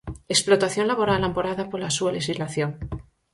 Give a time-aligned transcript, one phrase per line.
[0.35, 2.71] Explotación laboral amparada pola súa lexislación.